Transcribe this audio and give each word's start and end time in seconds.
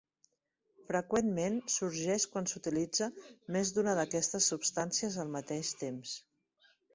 Freqüentment 0.85 1.59
sorgeix 1.73 2.25
quan 2.35 2.49
s'utilitza 2.53 3.09
més 3.57 3.75
d'una 3.77 3.95
d'aquestes 4.01 4.49
substàncies 4.55 5.19
al 5.27 5.31
mateix 5.37 5.73
temps. 5.85 6.17